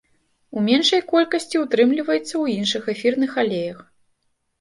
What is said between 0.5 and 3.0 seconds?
У меншай колькасці ўтрымліваецца ў іншых